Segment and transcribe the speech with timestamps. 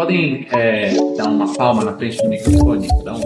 [0.00, 3.20] podem é, dar uma palma na frente do microfone, então?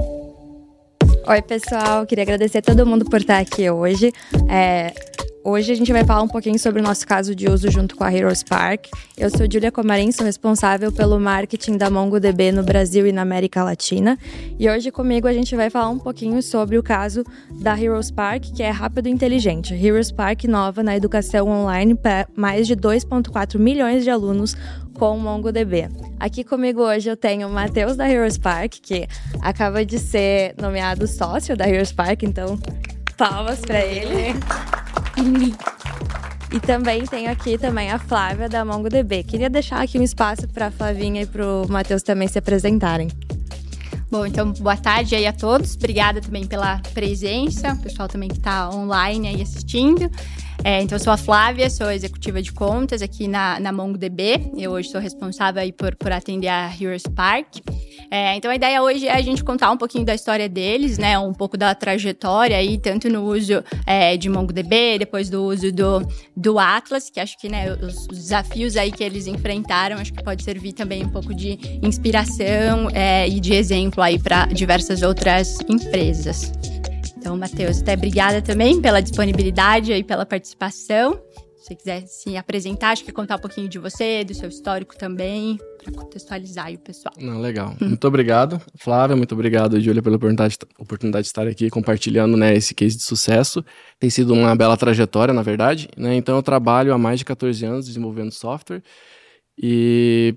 [1.29, 2.05] Oi, pessoal.
[2.05, 4.13] Queria agradecer a todo mundo por estar aqui hoje.
[4.51, 4.93] É,
[5.47, 8.03] Hoje a gente vai falar um pouquinho sobre o nosso caso de uso junto com
[8.03, 8.87] a Heroes Park.
[9.15, 13.63] Eu sou Julia Comarim, sou responsável pelo marketing da MongoDB no Brasil e na América
[13.63, 14.19] Latina.
[14.59, 17.23] E hoje comigo a gente vai falar um pouquinho sobre o caso
[17.61, 19.75] da Heroes Park, que é rápido e inteligente.
[19.75, 24.57] Heroes Park nova na educação online para mais de 2,4 milhões de alunos
[24.95, 25.91] com o MongoDB.
[26.19, 29.07] Aqui comigo hoje eu tenho o Matheus da Heroes Park, que
[29.43, 32.59] acaba de ser nomeado sócio da Heroes Park, então
[33.19, 34.35] palmas para ele.
[36.53, 39.25] E também tenho aqui também a Flávia da MongoDB.
[39.25, 43.09] Queria deixar aqui um espaço para a Flavinha e para o Matheus também se apresentarem.
[44.11, 45.75] Bom, então boa tarde aí a todos.
[45.75, 50.09] Obrigada também pela presença, o pessoal também que está online aí assistindo.
[50.65, 54.51] É, então, eu sou a Flávia, sou executiva de contas aqui na, na MongoDB.
[54.57, 57.57] Eu hoje sou responsável aí por, por atender a Heroes Park.
[58.11, 61.19] É, então, a ideia hoje é a gente contar um pouquinho da história deles, né?
[61.19, 66.01] Um pouco da trajetória aí, tanto no uso é, de MongoDB, depois do uso do,
[66.35, 70.25] do Atlas, que acho que né, os, os, desafios aí que eles enfrentaram, acho que
[70.25, 75.59] pode servir também um pouco de inspiração é, e de exemplo aí para diversas outras
[75.69, 76.53] empresas.
[77.25, 81.19] Então, Matheus, até obrigada também pela disponibilidade e pela participação.
[81.57, 84.95] Se você quiser se apresentar, acho que contar um pouquinho de você, do seu histórico
[84.95, 87.15] também, para contextualizar aí o pessoal.
[87.19, 87.75] Não, legal.
[87.81, 89.17] Muito obrigado, Flávia.
[89.17, 93.65] Muito obrigado, Júlia, pela oportunidade, oportunidade de estar aqui compartilhando né, esse case de sucesso.
[93.99, 95.89] Tem sido uma bela trajetória, na verdade.
[95.97, 96.17] Né?
[96.17, 98.83] Então, eu trabalho há mais de 14 anos desenvolvendo software
[99.57, 100.37] e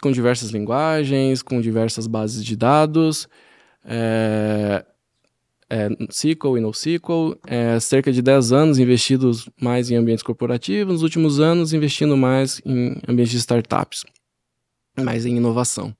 [0.00, 3.26] com diversas linguagens, com diversas bases de dados.
[3.84, 4.84] É,
[5.70, 11.02] é, SQL e NoSQL, é, cerca de 10 anos investidos mais em ambientes corporativos, nos
[11.02, 14.04] últimos anos investindo mais em ambientes de startups,
[14.96, 15.94] mais em inovação.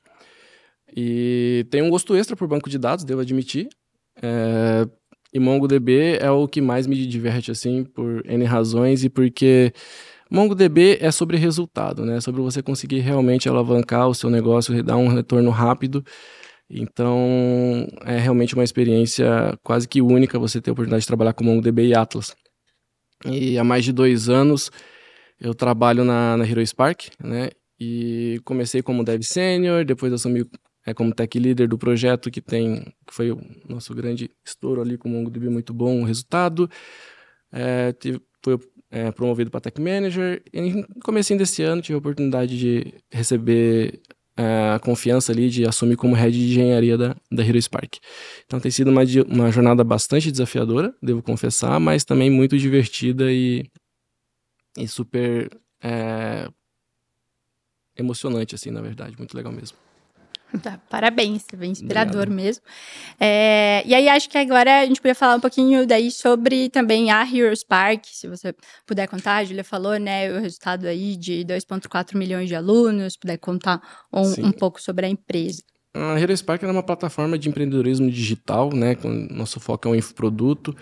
[0.97, 3.69] E tem um gosto extra por banco de dados, devo admitir.
[4.23, 4.89] É,
[5.33, 9.73] e MongoDB é o que mais me diverte, assim, por N razões e porque
[10.31, 12.21] MongoDB é sobre resultado, né?
[12.21, 16.03] Sobre você conseguir realmente alavancar o seu negócio, dar um retorno rápido
[16.71, 21.45] então, é realmente uma experiência quase que única você ter a oportunidade de trabalhar com
[21.45, 22.37] MongoDB e Atlas.
[23.25, 24.71] E há mais de dois anos
[25.41, 27.51] eu trabalho na, na Hero Spark, né?
[27.81, 30.45] E comecei como dev sênior, depois assumi
[30.85, 34.99] é, como tech leader do projeto que tem, que foi o nosso grande estouro ali
[34.99, 36.69] com o MongoDB, muito bom o resultado.
[37.53, 38.59] É, tive, foi
[38.91, 40.43] é, promovido para tech manager.
[40.53, 44.01] E no comecinho desse ano tive a oportunidade de receber
[44.75, 47.97] a confiança ali de assumir como head de engenharia da, da Hero Spark.
[48.47, 53.69] Então tem sido uma, uma jornada bastante desafiadora, devo confessar, mas também muito divertida e,
[54.77, 55.51] e super
[55.83, 56.49] é,
[57.97, 59.17] emocionante, assim, na verdade.
[59.19, 59.88] Muito legal mesmo.
[60.63, 62.35] Tá, parabéns, bem inspirador Obrigado.
[62.35, 62.63] mesmo.
[63.21, 67.11] É, e aí, acho que agora a gente podia falar um pouquinho daí sobre também
[67.11, 68.55] a Heroes Park, se você
[68.87, 73.37] puder contar, a Julia falou, né, o resultado aí de 2,4 milhões de alunos, puder
[73.39, 73.81] contar
[74.13, 75.63] um, um, pouco sobre a empresa.
[75.95, 79.95] A Heroes Park é uma plataforma de empreendedorismo digital, né, com nosso foco é o
[79.95, 80.75] infoproduto,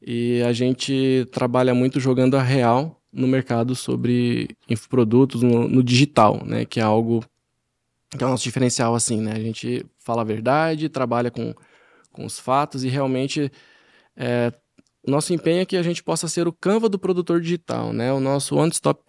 [0.00, 6.42] e a gente trabalha muito jogando a real no mercado sobre infoprodutos no, no digital,
[6.44, 7.24] né, que é algo
[8.10, 9.32] que é o nosso diferencial, assim, né?
[9.32, 11.54] A gente fala a verdade, trabalha com,
[12.12, 13.50] com os fatos e realmente
[14.16, 14.52] é,
[15.06, 18.12] o nosso empenho é que a gente possa ser o Canva do produtor digital, né?
[18.12, 19.00] O nosso one-stop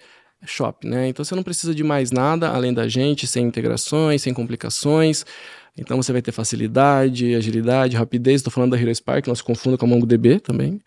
[0.45, 1.07] shop, né?
[1.07, 5.25] Então você não precisa de mais nada além da gente, sem integrações, sem complicações.
[5.75, 8.37] Então você vai ter facilidade, agilidade, rapidez.
[8.37, 10.79] Estou falando da Hero Spark, não se confunda com a MongoDB também.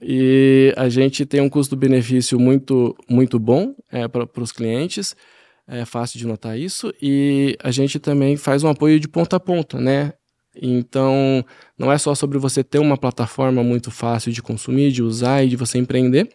[0.00, 5.14] E a gente tem um custo-benefício muito, muito bom é, para os clientes
[5.68, 6.92] é fácil de notar isso.
[7.00, 10.14] E a gente também faz um apoio de ponta a ponta, né?
[10.60, 11.44] Então,
[11.78, 15.48] não é só sobre você ter uma plataforma muito fácil de consumir, de usar e
[15.48, 16.28] de você empreender,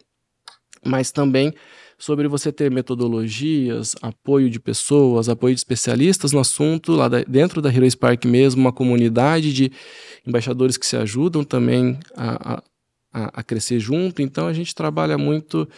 [0.86, 1.52] mas também
[1.98, 7.72] sobre você ter metodologias, apoio de pessoas, apoio de especialistas no assunto, lá dentro da
[7.72, 9.70] Hero Spark mesmo, uma comunidade de
[10.26, 12.62] embaixadores que se ajudam também a,
[13.12, 14.22] a, a crescer junto.
[14.22, 15.68] Então, a gente trabalha muito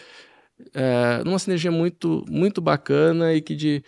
[0.73, 3.83] é, numa sinergia muito, muito bacana e que de,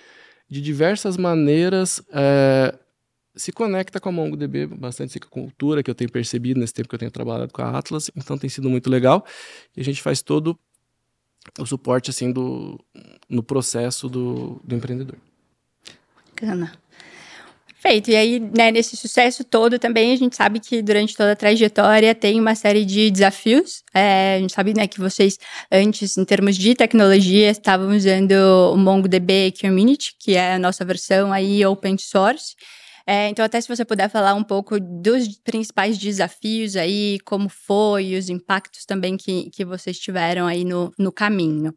[0.50, 2.78] de diversas maneiras é,
[3.36, 6.90] se conecta com a MongoDB, bastante com a cultura que eu tenho percebido nesse tempo
[6.90, 9.26] que eu tenho trabalhado com a Atlas, então tem sido muito legal.
[9.76, 10.58] E a gente faz todo
[11.58, 12.80] o suporte assim do,
[13.30, 15.18] no processo do, do empreendedor.
[16.32, 16.74] Bacana.
[17.80, 18.12] Feito.
[18.12, 22.14] E aí, né, nesse sucesso todo também, a gente sabe que durante toda a trajetória
[22.14, 23.84] tem uma série de desafios.
[23.94, 25.38] É, a gente sabe, né, que vocês,
[25.72, 28.34] antes, em termos de tecnologia, estavam usando
[28.74, 32.54] o MongoDB Community, que é a nossa versão aí open source.
[33.08, 38.14] É, então, até se você puder falar um pouco dos principais desafios aí, como foi,
[38.18, 41.74] os impactos também que, que vocês tiveram aí no, no caminho.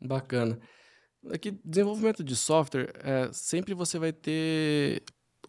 [0.00, 0.58] Bacana.
[1.30, 5.02] Aqui, desenvolvimento de software, é, sempre você vai ter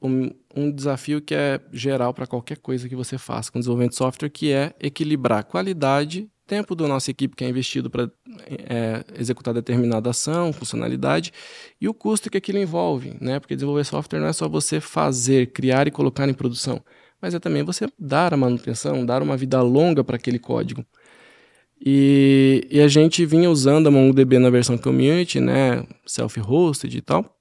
[0.04, 3.98] um, um desafio que é geral para qualquer coisa que você faça com desenvolvimento de
[3.98, 8.12] software, que é equilibrar qualidade, tempo da nossa equipe que é investido para
[8.68, 11.32] é, executar determinada ação, funcionalidade,
[11.80, 13.40] e o custo que aquilo envolve, né?
[13.40, 16.84] Porque desenvolver software não é só você fazer, criar e colocar em produção,
[17.22, 20.86] mas é também você dar a manutenção, dar uma vida longa para aquele código.
[21.86, 27.38] E, e, a gente vinha usando a MongoDB na versão community, né, self-hosted e tal.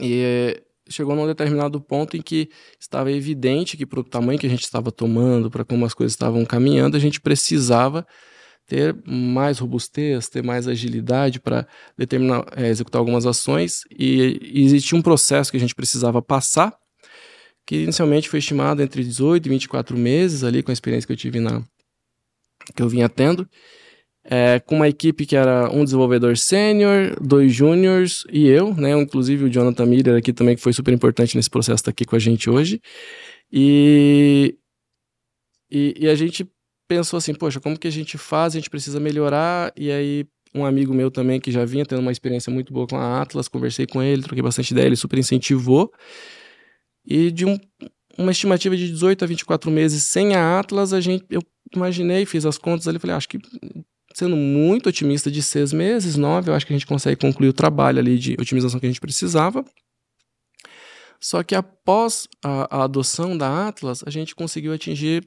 [0.00, 2.48] E chegou num determinado ponto em que
[2.78, 6.12] estava evidente que, para o tamanho que a gente estava tomando, para como as coisas
[6.12, 8.06] estavam caminhando, a gente precisava
[8.66, 13.82] ter mais robustez, ter mais agilidade para determinar, é, executar algumas ações.
[13.90, 16.76] E, e existia um processo que a gente precisava passar,
[17.64, 21.16] que inicialmente foi estimado entre 18 e 24 meses ali com a experiência que eu
[21.16, 21.62] tive na
[22.74, 23.48] que eu vinha tendo
[24.30, 28.90] é, com uma equipe que era um desenvolvedor sênior, dois júniors e eu, né?
[28.92, 32.14] Inclusive o Jonathan Miller aqui também, que foi super importante nesse processo, está aqui com
[32.14, 32.78] a gente hoje.
[33.50, 34.54] E,
[35.70, 36.46] e, e, a gente
[36.86, 38.54] pensou assim, poxa, como que a gente faz?
[38.54, 39.72] A gente precisa melhorar.
[39.74, 42.96] E aí um amigo meu também, que já vinha tendo uma experiência muito boa com
[42.96, 45.90] a Atlas, conversei com ele, troquei bastante ideia, ele super incentivou.
[47.06, 47.58] E de um,
[48.18, 51.42] uma estimativa de 18 a 24 meses sem a Atlas, a gente, eu
[51.74, 53.38] imaginei, fiz as contas ali, falei, ah, acho que
[54.14, 57.52] sendo muito otimista, de seis meses, nove, eu acho que a gente consegue concluir o
[57.52, 59.64] trabalho ali de otimização que a gente precisava.
[61.20, 65.24] Só que após a, a adoção da Atlas, a gente conseguiu atingir,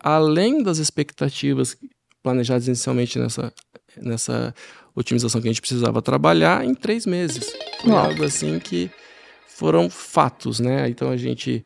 [0.00, 1.76] além das expectativas
[2.22, 3.52] planejadas inicialmente nessa,
[3.96, 4.54] nessa
[4.94, 7.52] otimização que a gente precisava trabalhar, em três meses.
[7.80, 8.90] Foi algo assim que
[9.46, 10.88] foram fatos, né?
[10.88, 11.64] Então a gente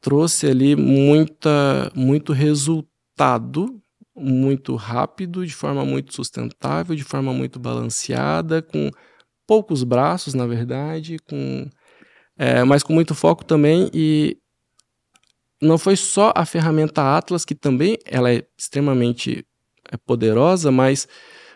[0.00, 3.80] trouxe ali muita, muito resultado
[4.16, 8.90] muito rápido, de forma muito sustentável, de forma muito balanceada, com
[9.46, 11.68] poucos braços, na verdade, com
[12.38, 14.36] é, mas com muito foco também e
[15.60, 19.44] não foi só a ferramenta Atlas que também ela é extremamente
[19.90, 21.08] é, poderosa, mas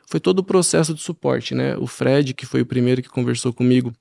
[0.06, 1.76] foi todo o processo de suporte, né?
[1.76, 3.92] O Fred, que foi o primeiro que conversou comigo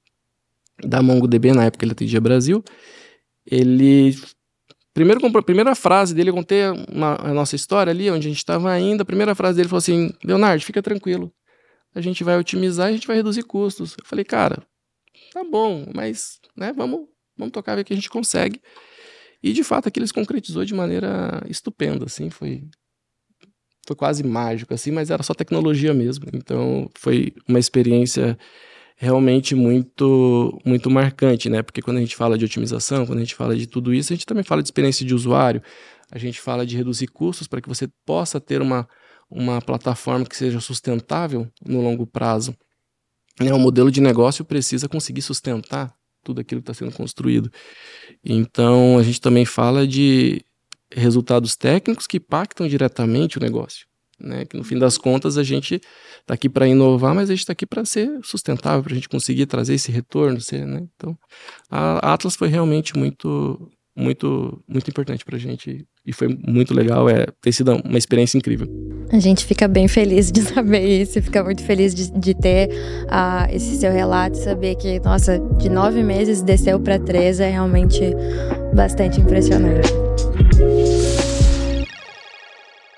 [0.84, 2.64] da MongoDB na época ele atendia Brasil,
[3.46, 4.18] ele
[4.94, 8.72] Primeiro, primeira frase dele, eu contei uma, a nossa história ali, onde a gente estava
[8.72, 9.04] ainda.
[9.04, 11.32] A primeira frase dele falou assim: Leonardo, fica tranquilo.
[11.94, 13.96] A gente vai otimizar a gente vai reduzir custos.
[13.98, 14.62] Eu falei, cara,
[15.34, 17.08] tá bom, mas né, vamos,
[17.38, 18.62] vamos tocar ver que a gente consegue.
[19.42, 22.64] E de fato aquilo se concretizou de maneira estupenda, assim, foi
[23.88, 26.26] foi quase mágico assim, mas era só tecnologia mesmo.
[26.34, 28.38] Então foi uma experiência
[29.02, 31.64] realmente muito muito marcante, né?
[31.64, 34.16] Porque quando a gente fala de otimização, quando a gente fala de tudo isso, a
[34.16, 35.64] gente também fala de experiência de usuário,
[36.12, 38.86] a gente fala de reduzir custos para que você possa ter uma,
[39.32, 42.54] uma plataforma que seja sustentável no longo prazo.
[43.40, 43.54] Né?
[43.54, 47.50] O modelo de negócio precisa conseguir sustentar tudo aquilo que está sendo construído.
[48.22, 50.42] Então, a gente também fala de
[50.94, 53.89] resultados técnicos que impactam diretamente o negócio
[54.20, 54.46] né?
[54.46, 55.82] Que no fim das contas a gente
[56.20, 59.10] está aqui para inovar, mas a gente está aqui para ser sustentável, para a gente
[59.10, 60.88] conseguir trazer esse retorno, ser, né?
[60.96, 61.18] Então,
[61.70, 67.10] a Atlas foi realmente muito, muito, muito importante para a gente e foi muito legal,
[67.10, 68.68] é ter sido uma experiência incrível.
[69.12, 73.54] A gente fica bem feliz de saber isso, fica muito feliz de, de ter uh,
[73.54, 78.02] esse seu relato, saber que, nossa, de nove meses desceu para três é realmente
[78.74, 80.09] bastante impressionante.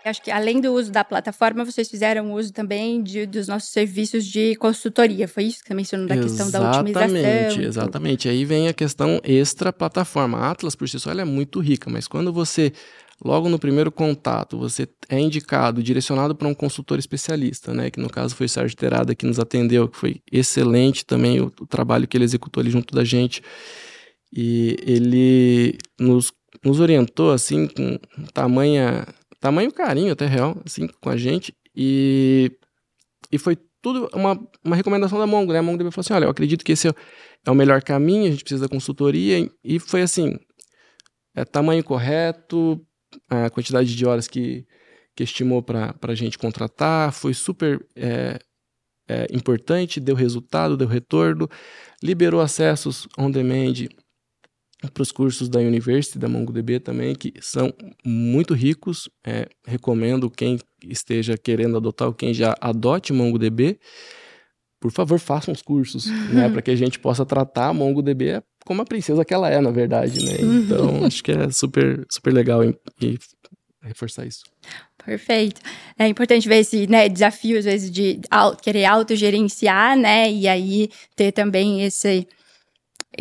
[0.03, 4.25] Acho que além do uso da plataforma, vocês fizeram uso também de, dos nossos serviços
[4.25, 5.27] de consultoria.
[5.27, 7.17] Foi isso que você mencionou da questão da otimização?
[7.17, 8.29] Exatamente, exatamente.
[8.29, 10.39] Aí vem a questão extra plataforma.
[10.39, 12.73] A Atlas por si só é muito rica, mas quando você
[13.23, 17.91] logo no primeiro contato, você é indicado, direcionado para um consultor especialista, né?
[17.91, 21.51] Que no caso foi o Sérgio Terada que nos atendeu, que foi excelente também o,
[21.61, 23.43] o trabalho que ele executou ali junto da gente.
[24.33, 26.31] E ele nos,
[26.63, 27.99] nos orientou assim com
[28.33, 29.05] tamanha
[29.41, 31.53] tamanho carinho até real, assim, com a gente.
[31.75, 32.51] E,
[33.31, 35.59] e foi tudo uma, uma recomendação da Mongo, né?
[35.59, 36.93] A MongoDB falou assim, olha, eu acredito que esse é,
[37.45, 39.49] é o melhor caminho, a gente precisa da consultoria.
[39.63, 40.37] E foi assim,
[41.35, 42.79] é, tamanho correto,
[43.27, 44.65] a quantidade de horas que,
[45.15, 48.39] que estimou para a gente contratar, foi super é,
[49.09, 51.49] é, importante, deu resultado, deu retorno,
[52.03, 53.87] liberou acessos on demand
[54.89, 57.73] para os cursos da University, da MongoDB também, que são
[58.03, 59.09] muito ricos.
[59.25, 63.79] É, recomendo quem esteja querendo adotar ou quem já adote MongoDB,
[64.79, 68.81] por favor, façam os cursos, né, para que a gente possa tratar a MongoDB como
[68.81, 70.37] a princesa que ela é, na verdade, né?
[70.39, 70.59] Uhum.
[70.59, 73.17] Então, acho que é super, super legal e, e
[73.81, 74.43] reforçar isso.
[75.03, 75.59] Perfeito.
[75.97, 78.19] É importante ver esse né, desafio, às vezes, de
[78.61, 80.31] querer autogerenciar, né?
[80.31, 82.27] E aí ter também esse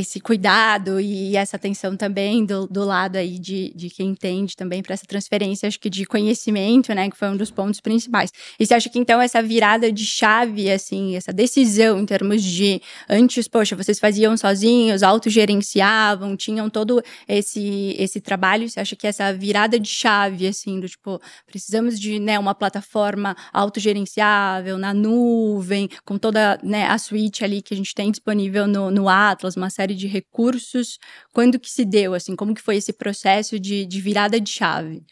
[0.01, 4.83] esse cuidado e essa atenção também do, do lado aí de, de quem entende também
[4.83, 8.33] para essa transferência, acho que de conhecimento, né, que foi um dos pontos principais.
[8.59, 12.81] E você acha que então essa virada de chave, assim, essa decisão em termos de
[13.09, 19.33] antes, poxa, vocês faziam sozinhos, autogerenciavam, tinham todo esse esse trabalho, você acha que essa
[19.33, 26.17] virada de chave, assim, do tipo, precisamos de, né, uma plataforma autogerenciável na nuvem, com
[26.17, 29.90] toda, né, a suite ali que a gente tem disponível no, no Atlas, uma série
[29.95, 30.99] de recursos.
[31.33, 32.37] Quando que se deu, assim?
[32.37, 35.03] Como que foi esse processo de, de virada de chave?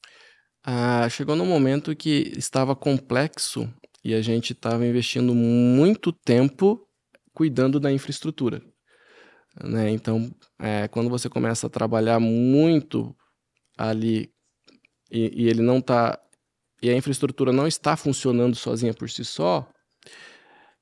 [0.65, 3.73] Ah, chegou num momento que estava complexo
[4.05, 6.87] e a gente estava investindo muito tempo
[7.33, 8.63] cuidando da infraestrutura.
[9.63, 9.91] Né?
[9.91, 13.15] Então, é, quando você começa a trabalhar muito
[13.77, 14.31] ali
[15.11, 16.19] e, e ele não está
[16.81, 19.69] e a infraestrutura não está funcionando sozinha por si só,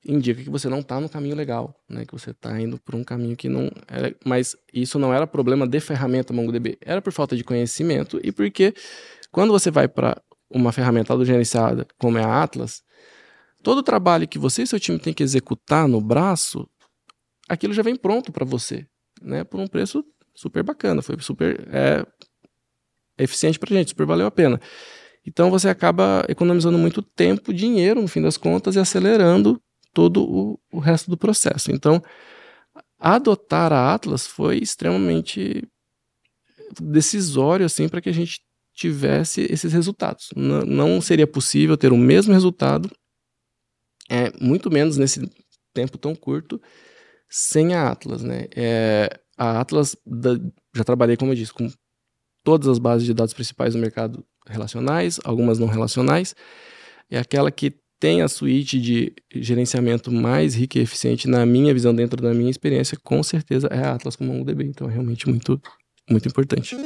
[0.07, 2.05] indica que você não está no caminho legal, né?
[2.05, 5.67] Que você está indo por um caminho que não era, mas isso não era problema
[5.67, 8.73] de ferramenta MongoDB, era por falta de conhecimento e porque
[9.33, 12.83] quando você vai para uma ferramenta autogerenciada como é a Atlas,
[13.63, 16.69] todo o trabalho que você e seu time tem que executar no braço,
[17.49, 18.87] aquilo já vem pronto para você,
[19.21, 19.43] né?
[19.45, 22.07] Por um preço super bacana, foi super é,
[23.19, 24.61] eficiente para gente, super valeu a pena.
[25.27, 29.61] Então você acaba economizando muito tempo, dinheiro, no fim das contas, e acelerando
[29.97, 31.73] todo o, o resto do processo.
[31.73, 32.03] Então,
[32.99, 35.67] adotar a Atlas foi extremamente
[36.79, 38.43] decisório assim para que a gente
[38.75, 40.29] tivesse esses resultados.
[40.37, 42.91] N não seria possível ter o mesmo resultado,
[44.11, 45.27] é, muito menos nesse
[45.73, 46.61] tempo tão curto,
[47.27, 48.23] sem a Atlas.
[48.23, 48.49] Né?
[48.55, 50.39] É, a Atlas, da,
[50.75, 51.73] já trabalhei, como eu disse, com
[52.45, 56.37] todas as bases de dados principais do mercado relacionais, algumas não relacionais,
[57.11, 61.95] é aquela que tem a suíte de gerenciamento mais rica e eficiente, na minha visão,
[61.95, 64.65] dentro da minha experiência, com certeza é a Atlas com MongoDB.
[64.65, 65.61] Então é realmente muito,
[66.11, 66.77] muito importante.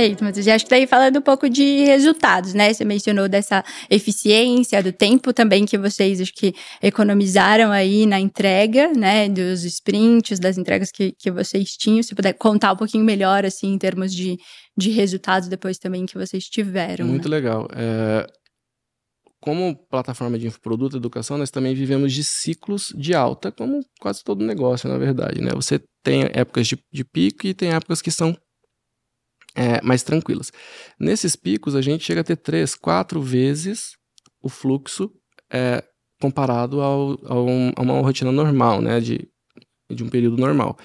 [0.00, 2.72] Perfeito, mas eu acho que daí falando um pouco de resultados, né?
[2.72, 8.92] Você mencionou dessa eficiência, do tempo também que vocês acho que economizaram aí na entrega,
[8.96, 9.28] né?
[9.28, 12.02] Dos sprints, das entregas que, que vocês tinham.
[12.02, 14.38] Se puder contar um pouquinho melhor, assim, em termos de,
[14.74, 17.06] de resultados depois também que vocês tiveram.
[17.06, 17.36] Muito né?
[17.36, 17.68] legal.
[17.74, 18.26] É,
[19.40, 24.44] como plataforma de infoproduto educação, nós também vivemos de ciclos de alta, como quase todo
[24.44, 25.40] negócio, na verdade.
[25.40, 25.50] Né?
[25.54, 28.36] Você tem épocas de, de pico e tem épocas que são
[29.54, 30.52] é, mais tranquilas.
[30.98, 33.92] Nesses picos, a gente chega a ter três, quatro vezes
[34.42, 35.10] o fluxo
[35.50, 35.82] é,
[36.20, 39.00] comparado ao, ao, a uma rotina normal, né?
[39.00, 39.26] de,
[39.90, 40.76] de um período normal.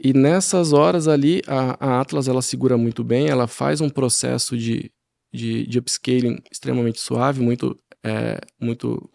[0.00, 4.56] E nessas horas ali, a, a Atlas ela segura muito bem, ela faz um processo
[4.56, 4.90] de
[5.32, 9.10] de, de upscaling extremamente suave, muito, é, muito,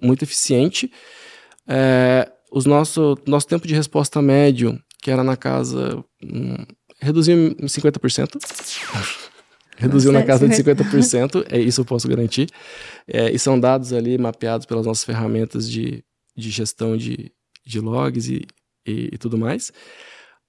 [0.00, 0.90] muito eficiente.
[1.66, 6.02] É, os nosso, nosso tempo de resposta médio, que era na casa.
[6.22, 6.64] Hum,
[7.00, 8.38] reduziu em 50%.
[9.76, 12.48] reduziu na casa de 50%, é isso eu posso garantir.
[13.06, 16.02] É, e são dados ali mapeados pelas nossas ferramentas de,
[16.36, 17.30] de gestão de,
[17.64, 18.46] de logs e,
[18.86, 19.72] e, e tudo mais.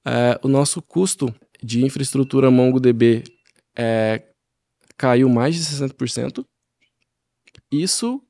[0.06, 3.24] É, o nosso custo de infraestrutura MongoDB
[3.77, 4.24] é,
[5.00, 6.46] caiu mais de 60%.
[7.72, 8.22] Isso,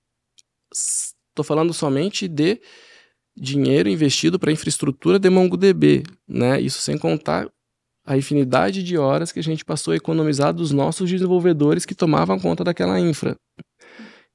[0.71, 2.61] estou falando somente de
[3.35, 6.61] dinheiro investido para infraestrutura de MongoDB, né?
[6.61, 7.49] Isso sem contar
[8.05, 12.39] a infinidade de horas que a gente passou a economizar dos nossos desenvolvedores que tomavam
[12.39, 13.35] conta daquela infra.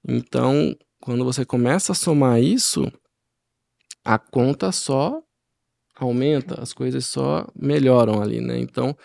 [0.07, 2.91] Então, quando você começa a somar isso,
[4.05, 5.23] a conta só
[5.95, 8.59] aumenta, as coisas só melhoram ali, né?
[8.59, 8.97] Então,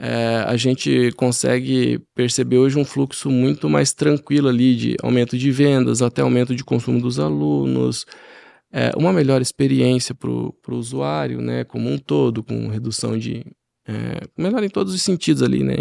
[0.00, 5.50] é, a gente consegue perceber hoje um fluxo muito mais tranquilo ali de aumento de
[5.50, 8.06] vendas até aumento de consumo dos alunos,
[8.72, 13.44] é, uma melhor experiência para o usuário, né, como um todo, com redução de.
[13.88, 15.76] É, melhor em todos os sentidos ali, né?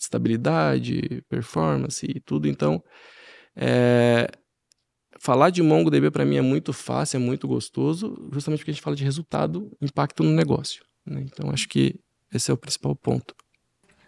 [0.00, 2.48] Estabilidade, performance e tudo.
[2.48, 2.82] Então,
[3.54, 4.26] é,
[5.20, 8.82] falar de MongoDB para mim é muito fácil, é muito gostoso, justamente porque a gente
[8.82, 10.82] fala de resultado, impacto no negócio.
[11.06, 11.24] Né?
[11.30, 11.94] Então, acho que
[12.32, 13.34] esse é o principal ponto.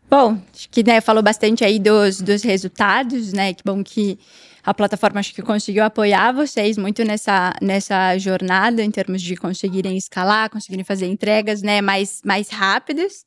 [0.08, 3.52] Bom, acho que né, falou bastante aí dos, dos resultados, né?
[3.52, 4.18] Que bom que
[4.62, 9.96] a plataforma acho que conseguiu apoiar vocês muito nessa, nessa jornada em termos de conseguirem
[9.96, 13.24] escalar, conseguirem fazer entregas, né, mais, mais rápidas.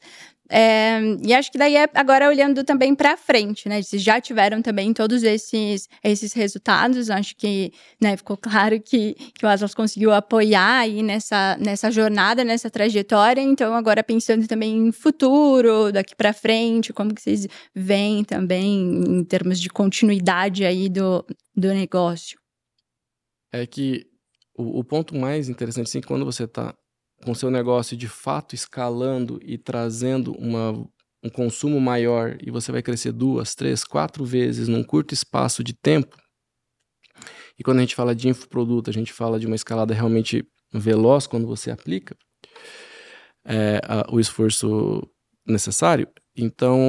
[0.51, 3.83] É, e acho que daí é agora olhando também para frente, né?
[3.83, 7.11] Vocês já tiveram também todos esses, esses resultados.
[7.11, 12.43] Acho que né, ficou claro que, que o Atlas conseguiu apoiar aí nessa, nessa jornada,
[12.43, 13.41] nessa trajetória.
[13.41, 19.23] Então, agora pensando também em futuro, daqui para frente, como que vocês veem também em
[19.23, 21.23] termos de continuidade aí do,
[21.55, 22.39] do negócio?
[23.51, 24.07] É que
[24.57, 26.75] o, o ponto mais interessante, assim, quando você está
[27.23, 30.71] com seu negócio de fato escalando e trazendo uma,
[31.23, 35.73] um consumo maior e você vai crescer duas, três, quatro vezes num curto espaço de
[35.73, 36.17] tempo.
[37.57, 41.27] E quando a gente fala de infoproduto, a gente fala de uma escalada realmente veloz
[41.27, 42.15] quando você aplica
[43.45, 45.01] é, a, o esforço
[45.45, 46.07] necessário.
[46.35, 46.79] Então,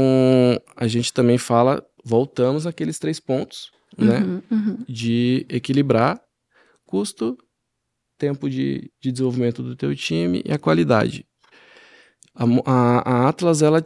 [0.76, 4.84] a gente também fala, voltamos àqueles três pontos, né, uhum, uhum.
[4.88, 6.20] de equilibrar
[6.86, 7.36] custo,
[8.20, 11.26] tempo de, de desenvolvimento do teu time e a qualidade.
[12.34, 13.82] A, a, a Atlas, ela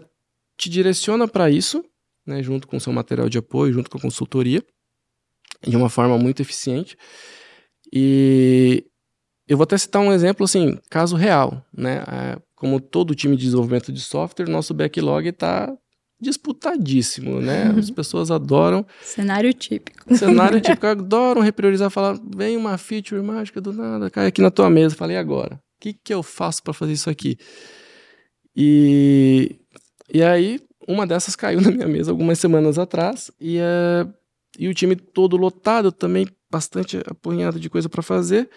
[0.57, 1.85] te direciona para isso,
[2.26, 4.62] né, junto com o seu material de apoio, junto com a consultoria,
[5.67, 6.97] de uma forma muito eficiente.
[7.93, 8.85] E
[9.47, 11.99] eu vou até citar um exemplo, assim, caso real, né?
[11.99, 15.73] É, como todo time de desenvolvimento de software, nosso backlog está
[16.21, 17.75] disputadíssimo, né?
[17.78, 18.87] As pessoas adoram.
[19.02, 20.16] Cenário típico.
[20.16, 24.71] Cenário típico, adoram repriorizar, falar, vem uma feature mágica do nada, cai aqui na tua
[24.71, 24.94] mesa.
[24.94, 25.56] Falei, agora?
[25.56, 27.37] O que, que eu faço para fazer isso aqui?
[28.56, 29.56] E,
[30.12, 34.12] e aí, uma dessas caiu na minha mesa algumas semanas atrás, e, uh,
[34.59, 38.49] e o time todo lotado, também bastante apunhado de coisa para fazer.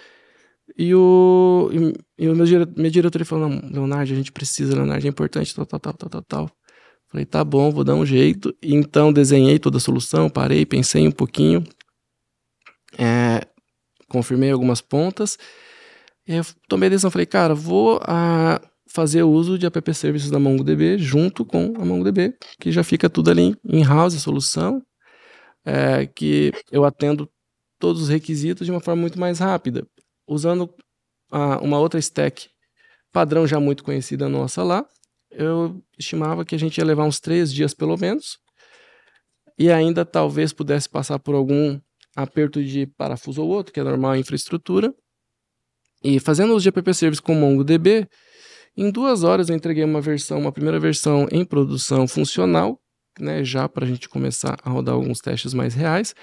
[0.77, 2.45] E o, e, e o meu,
[2.75, 6.09] meu diretor falou: Não, Leonardo, a gente precisa, Leonardo, é importante, tal, tal, tal, tal,
[6.09, 6.51] tal, tal.
[7.09, 8.55] Falei, tá bom, vou dar um jeito.
[8.61, 11.63] Então desenhei toda a solução, parei, pensei um pouquinho,
[12.97, 13.47] é,
[14.09, 15.37] confirmei algumas pontas.
[16.27, 20.29] E eu tomei a decisão, falei, cara, vou a, ah, fazer uso de app services
[20.29, 24.81] da MongoDB junto com a MongoDB, que já fica tudo ali em house, a solução,
[25.65, 27.29] é, que eu atendo
[27.79, 29.87] todos os requisitos de uma forma muito mais rápida,
[30.27, 30.73] usando
[31.31, 32.49] a, ah, uma outra stack
[33.11, 34.85] padrão já muito conhecida nossa lá,
[35.31, 38.39] eu estimava que a gente ia levar uns três dias pelo menos,
[39.57, 41.79] e ainda talvez pudesse passar por algum
[42.15, 44.93] aperto de parafuso ou outro, que é normal em infraestrutura.
[46.03, 48.07] E fazendo os GPP Service com MongoDB,
[48.75, 52.79] em duas horas eu entreguei uma versão, uma primeira versão em produção funcional,
[53.19, 56.13] né, já para a gente começar a rodar alguns testes mais reais.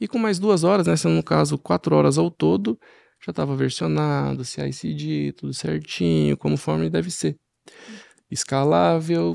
[0.00, 2.78] E com mais duas horas, né, sendo no caso quatro horas ao todo,
[3.24, 7.36] já estava versionado, CI/CD, tudo certinho, conforme deve ser
[8.30, 9.34] escalável.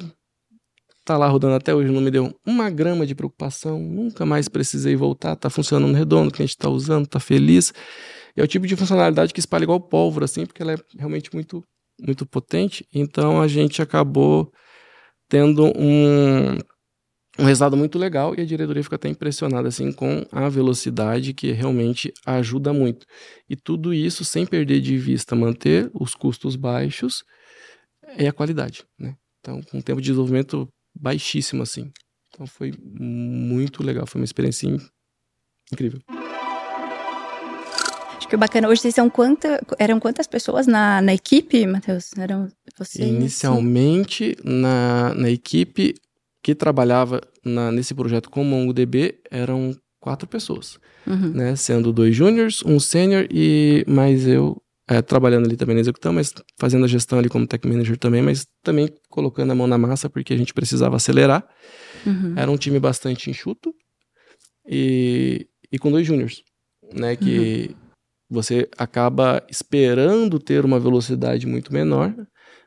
[1.05, 4.95] Tá lá rodando até hoje, não me deu uma grama de preocupação, nunca mais precisei
[4.95, 7.73] voltar, tá funcionando redondo, o cliente tá usando, tá feliz.
[8.35, 11.61] É o tipo de funcionalidade que espalha igual pólvora, assim, porque ela é realmente muito,
[12.01, 12.87] muito potente.
[12.93, 14.51] Então a gente acabou
[15.27, 16.57] tendo um,
[17.37, 21.51] um resultado muito legal e a diretoria fica até impressionada assim com a velocidade que
[21.51, 23.05] realmente ajuda muito.
[23.49, 27.23] E tudo isso sem perder de vista manter os custos baixos
[28.17, 29.15] é a qualidade, né?
[29.39, 31.91] Então, com um tempo de desenvolvimento baixíssimo, assim.
[32.29, 34.67] Então, foi muito legal, foi uma experiência
[35.71, 35.99] incrível.
[38.17, 42.11] Acho que o bacana, hoje vocês são quanta, eram quantas pessoas na, na equipe, Matheus?
[42.17, 42.47] Eram
[42.77, 43.07] vocês?
[43.07, 45.93] Inicialmente, na, na equipe
[46.41, 51.31] que trabalhava na, nesse projeto com o MongoDB, eram quatro pessoas, uhum.
[51.33, 51.55] né?
[51.55, 56.33] Sendo dois júniors, um sênior e mais eu é, trabalhando ali também na execução, mas
[56.59, 60.09] fazendo a gestão ali como tech manager também, mas também colocando a mão na massa
[60.09, 61.47] porque a gente precisava acelerar.
[62.05, 62.33] Uhum.
[62.37, 63.73] Era um time bastante enxuto
[64.67, 66.43] e, e com dois júniors,
[66.93, 67.15] né?
[67.15, 67.75] Que uhum.
[68.29, 72.13] você acaba esperando ter uma velocidade muito menor,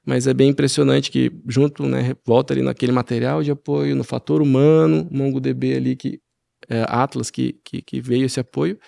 [0.04, 4.40] mas é bem impressionante que junto, né, volta ali naquele material de apoio, no fator
[4.40, 6.20] humano, MongoDB ali que
[6.68, 8.78] é, Atlas que, que, que veio esse apoio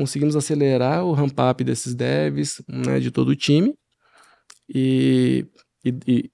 [0.00, 3.74] conseguimos acelerar o ramp-up desses devs, né, de todo o time,
[4.66, 5.46] e,
[5.84, 6.30] e,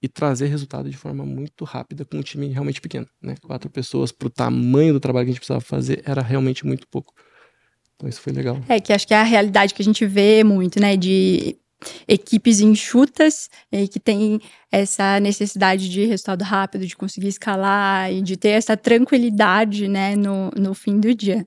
[0.00, 3.06] e, trazer resultado de forma muito rápida com um time realmente pequeno.
[3.20, 3.34] Né?
[3.42, 6.86] Quatro pessoas para o tamanho do trabalho que a gente precisava fazer era realmente muito
[6.88, 7.12] pouco.
[7.96, 8.60] Então isso foi legal.
[8.68, 11.56] É, que acho que é a realidade que a gente vê muito, né, de
[12.06, 18.36] equipes enxutas e que tem essa necessidade de resultado rápido, de conseguir escalar e de
[18.36, 21.44] ter essa tranquilidade, né, no, no fim do dia.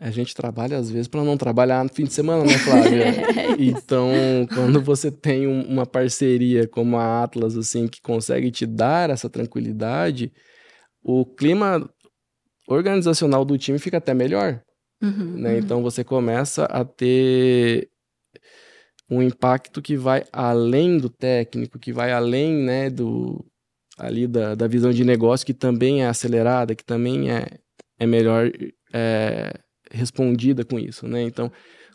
[0.00, 3.04] A gente trabalha às vezes para não trabalhar no fim de semana, né, Flávia?
[3.58, 4.10] então,
[4.52, 9.30] quando você tem um, uma parceria como a Atlas, assim, que consegue te dar essa
[9.30, 10.32] tranquilidade,
[11.02, 11.88] o clima
[12.66, 14.60] organizacional do time fica até melhor.
[15.02, 15.52] Uhum, né?
[15.52, 15.58] uhum.
[15.58, 17.88] Então você começa a ter
[19.08, 23.44] um impacto que vai além do técnico, que vai além né, do,
[23.98, 27.46] ali da, da visão de negócio, que também é acelerada, que também é,
[27.98, 28.50] é melhor
[28.92, 29.52] é,
[29.94, 31.06] respondida com isso.
[31.06, 31.22] Né?
[31.22, 31.50] Então,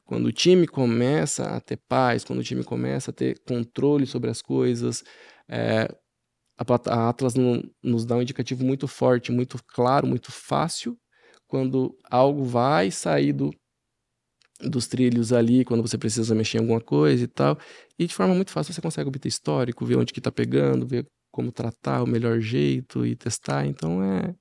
[0.05, 4.29] quando o time começa a ter paz, quando o time começa a ter controle sobre
[4.29, 5.03] as coisas,
[5.47, 5.87] é,
[6.57, 10.97] a, Atlas no, nos dá um indicativo muito forte, muito claro, muito fácil,
[11.47, 13.51] quando algo vai sair do,
[14.61, 17.57] dos trilhos ali, quando você precisa mexer em alguma coisa e tal.
[17.97, 21.05] E de forma muito fácil você consegue obter histórico, ver onde que tá pegando, ver
[21.31, 23.65] como tratar o melhor jeito e testar.
[23.65, 24.35] Então é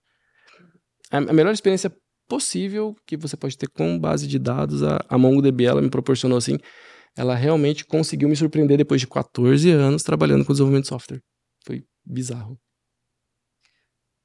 [1.10, 1.94] a melhor experiência
[2.28, 4.82] possível que você pode ter com base de dados.
[4.82, 6.58] A, a MongoDB ela me proporcionou assim,
[7.16, 11.20] ela realmente conseguiu me surpreender depois de 14 anos trabalhando com desenvolvimento de software.
[11.64, 12.58] Foi bizarro.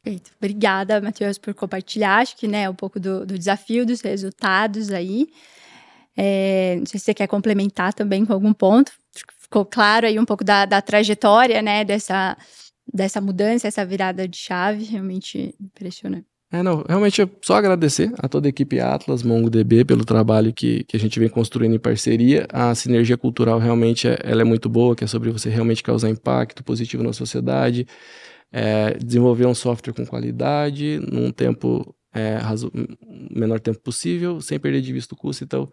[0.04, 0.32] Perfeito.
[0.38, 5.28] Obrigada, Matheus, por compartilhar, acho que, né, um pouco do, do desafio, dos resultados aí.
[6.16, 8.92] É, não sei se você quer complementar também com algum ponto.
[9.40, 12.38] Ficou claro aí um pouco da, da trajetória, né, dessa,
[12.94, 16.33] dessa mudança, essa virada de chave, realmente impressionante.
[16.54, 20.84] É, não, realmente é só agradecer a toda a equipe Atlas, MongoDB, pelo trabalho que,
[20.84, 22.46] que a gente vem construindo em parceria.
[22.54, 26.12] A sinergia cultural realmente é, ela é muito boa, que é sobre você realmente causar
[26.12, 27.88] impacto positivo na sociedade,
[28.52, 32.38] é, desenvolver um software com qualidade, num tempo, é,
[33.32, 35.44] menor tempo possível, sem perder de vista o custo.
[35.44, 35.72] Então,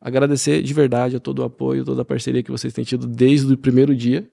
[0.00, 3.52] agradecer de verdade a todo o apoio, toda a parceria que vocês têm tido desde
[3.52, 4.30] o primeiro dia,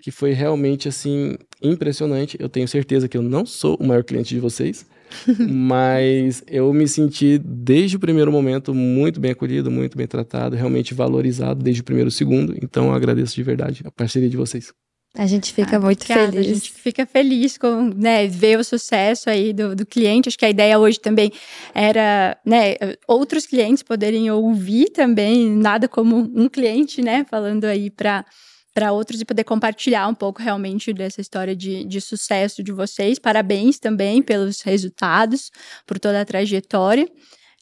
[0.00, 2.36] que foi realmente, assim, impressionante.
[2.38, 4.86] Eu tenho certeza que eu não sou o maior cliente de vocês,
[5.48, 10.94] mas eu me senti desde o primeiro momento muito bem acolhido, muito bem tratado, realmente
[10.94, 12.54] valorizado desde o primeiro segundo.
[12.62, 14.72] Então eu agradeço de verdade a parceria de vocês.
[15.14, 16.32] A gente fica ah, muito obrigada.
[16.32, 16.50] feliz.
[16.50, 20.28] A gente fica feliz com né, ver o sucesso aí do, do cliente.
[20.28, 21.30] Acho que a ideia hoje também
[21.74, 28.24] era né, outros clientes poderem ouvir também, nada como um cliente, né, falando aí para
[28.74, 33.18] para outros e poder compartilhar um pouco realmente dessa história de, de sucesso de vocês.
[33.18, 35.50] Parabéns também pelos resultados,
[35.86, 37.08] por toda a trajetória.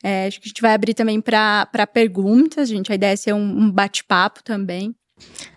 [0.03, 2.91] É, acho que a gente vai abrir também para perguntas, gente.
[2.91, 4.95] A ideia é ser um, um bate-papo também.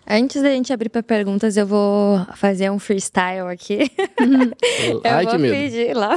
[0.06, 3.90] Antes da gente abrir para perguntas, eu vou fazer um freestyle aqui.
[4.20, 5.54] eu Ai, vou que medo.
[5.54, 6.14] pedir lá.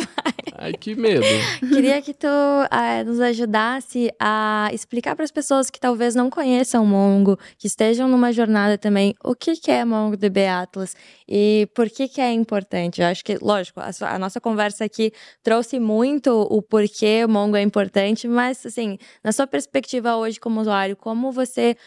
[0.58, 1.24] Ai, que medo.
[1.60, 6.84] Queria que tu uh, nos ajudasse a explicar para as pessoas que talvez não conheçam
[6.84, 10.94] o Mongo, que estejam numa jornada também, o que, que é MongoDB Atlas
[11.26, 13.02] e por que, que é importante.
[13.02, 17.56] Eu acho que, lógico, a, a nossa conversa aqui trouxe muito o porquê o Mongo
[17.56, 21.78] é importante, mas, assim, na sua perspectiva hoje como usuário, como você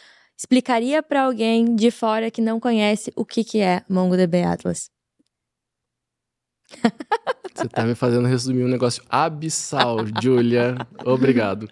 [0.41, 4.91] explicaria para alguém de fora que não conhece o que, que é MongoDB Atlas?
[7.55, 10.77] Você tá me fazendo resumir um negócio abissal, Julia.
[11.05, 11.69] Obrigado.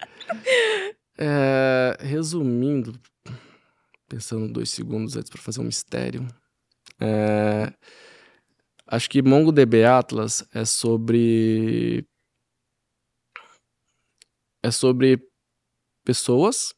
[1.17, 2.93] É, resumindo,
[4.07, 6.27] pensando dois segundos antes para fazer um mistério.
[7.01, 7.73] É,
[8.85, 12.05] acho que MongoDB Atlas é sobre
[14.61, 15.27] é sobre
[16.05, 16.75] pessoas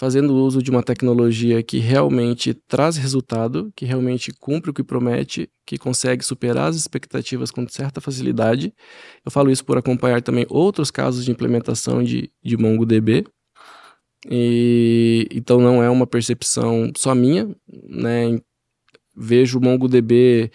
[0.00, 5.46] fazendo uso de uma tecnologia que realmente traz resultado, que realmente cumpre o que promete,
[5.66, 8.72] que consegue superar as expectativas com certa facilidade.
[9.22, 13.26] Eu falo isso por acompanhar também outros casos de implementação de, de MongoDB.
[14.30, 17.54] E, então não é uma percepção só minha,
[17.86, 18.40] né?
[19.14, 20.50] Vejo o MongoDB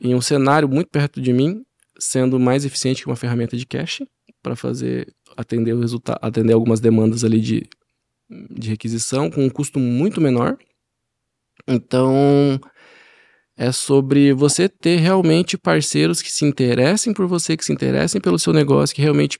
[0.00, 1.64] em um cenário muito perto de mim,
[1.98, 4.06] sendo mais eficiente que uma ferramenta de cache
[4.40, 7.68] para fazer atender o resultado, atender algumas demandas ali de
[8.50, 10.56] de requisição com um custo muito menor.
[11.66, 12.60] Então,
[13.56, 18.38] é sobre você ter realmente parceiros que se interessem por você, que se interessem pelo
[18.38, 19.38] seu negócio, que realmente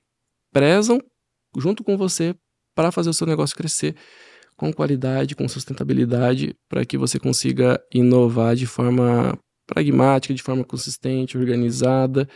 [0.52, 1.00] prezam
[1.56, 2.34] junto com você
[2.74, 3.96] para fazer o seu negócio crescer
[4.56, 11.38] com qualidade, com sustentabilidade, para que você consiga inovar de forma pragmática, de forma consistente,
[11.38, 12.28] organizada,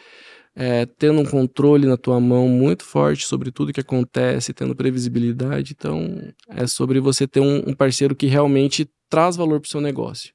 [0.57, 5.75] é, tendo um controle na tua mão muito forte sobre tudo que acontece, tendo previsibilidade.
[5.77, 9.81] Então, é sobre você ter um, um parceiro que realmente traz valor para o seu
[9.81, 10.33] negócio.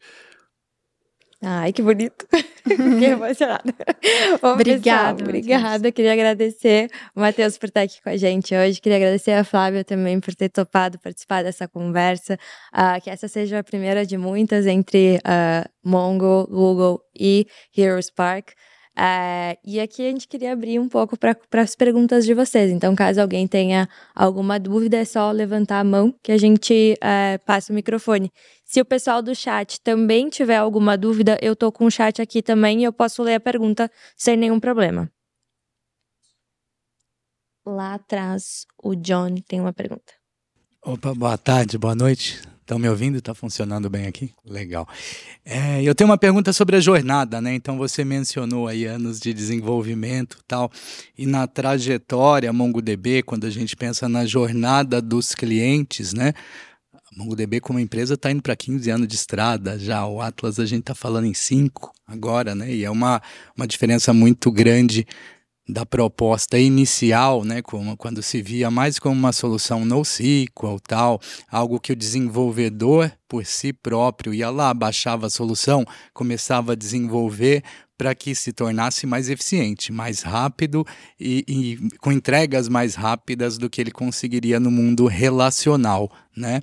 [1.42, 2.28] Ai, que bonito.
[2.68, 3.74] Fiquei emocionada.
[4.44, 5.24] obrigada.
[5.24, 5.92] Obrigada.
[5.92, 8.82] Queria agradecer o Matheus por estar aqui com a gente hoje.
[8.82, 12.38] Queria agradecer a Flávia também por ter topado participar dessa conversa.
[12.74, 18.50] Uh, que essa seja a primeira de muitas entre uh, Mongo, Google e Heroes Park.
[18.98, 22.72] É, e aqui a gente queria abrir um pouco para as perguntas de vocês.
[22.72, 27.38] Então, caso alguém tenha alguma dúvida, é só levantar a mão que a gente é,
[27.40, 28.32] passa o microfone.
[28.66, 32.42] Se o pessoal do chat também tiver alguma dúvida, eu tô com o chat aqui
[32.42, 35.10] também e eu posso ler a pergunta sem nenhum problema.
[37.66, 40.14] lá atrás o John tem uma pergunta.
[40.84, 42.42] Opa, boa tarde, boa noite.
[42.70, 43.18] Estão me ouvindo?
[43.18, 44.32] Está funcionando bem aqui?
[44.46, 44.88] Legal.
[45.44, 47.56] É, eu tenho uma pergunta sobre a jornada, né?
[47.56, 50.72] Então você mencionou aí anos de desenvolvimento tal.
[51.18, 56.32] E na trajetória MongoDB, quando a gente pensa na jornada dos clientes, né?
[56.94, 60.06] A MongoDB como empresa está indo para 15 anos de estrada já.
[60.06, 62.72] O Atlas a gente está falando em 5 agora, né?
[62.72, 63.20] E é uma,
[63.58, 65.08] uma diferença muito grande
[65.70, 71.80] da proposta inicial, né, como quando se via mais como uma solução NoSQL, tal, algo
[71.80, 77.64] que o desenvolvedor por si próprio ia lá, baixava a solução, começava a desenvolver
[77.96, 80.84] para que se tornasse mais eficiente, mais rápido
[81.20, 86.62] e, e, com entregas mais rápidas do que ele conseguiria no mundo relacional, né?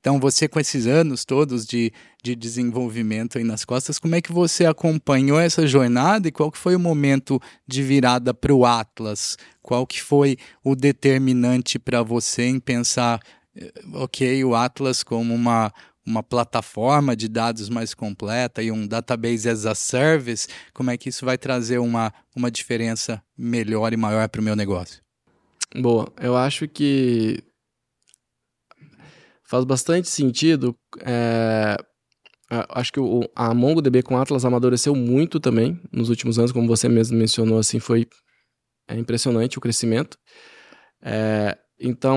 [0.00, 1.92] Então, você com esses anos todos de,
[2.24, 6.56] de desenvolvimento aí nas costas, como é que você acompanhou essa jornada e qual que
[6.56, 9.36] foi o momento de virada para o Atlas?
[9.60, 13.20] Qual que foi o determinante para você em pensar,
[13.54, 15.70] eh, ok, o Atlas como uma,
[16.06, 21.10] uma plataforma de dados mais completa e um database as a service, como é que
[21.10, 25.02] isso vai trazer uma, uma diferença melhor e maior para o meu negócio?
[25.76, 27.44] Boa, eu acho que
[29.50, 30.76] faz bastante sentido.
[31.00, 31.76] É,
[32.68, 36.88] acho que o, a MongoDB com Atlas amadureceu muito também nos últimos anos, como você
[36.88, 38.06] mesmo mencionou, assim, foi
[38.88, 40.16] é impressionante o crescimento.
[41.02, 42.16] É, então,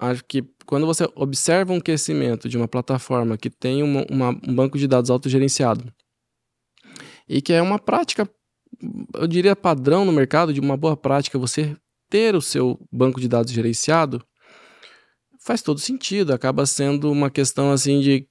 [0.00, 4.54] acho que quando você observa um crescimento de uma plataforma que tem uma, uma, um
[4.54, 5.92] banco de dados autogerenciado
[7.28, 8.28] e que é uma prática,
[9.14, 11.76] eu diria padrão no mercado, de uma boa prática, você
[12.10, 14.24] ter o seu banco de dados gerenciado,
[15.44, 16.32] faz todo sentido.
[16.32, 18.26] Acaba sendo uma questão assim de